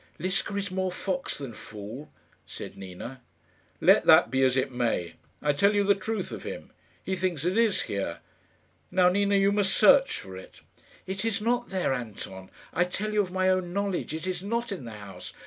[0.19, 2.11] "Ziska is more fox than fool,"
[2.47, 3.21] said Nina.
[3.79, 5.13] "Let that be as it may.
[5.43, 6.71] I tell you the truth of him.
[7.03, 8.17] He thinks it is here.
[8.89, 10.61] Now, Nina, you must search for it."
[11.05, 12.49] "It is not there, Anton.
[12.73, 15.33] I tell you of my own knowledge, it is not in the house.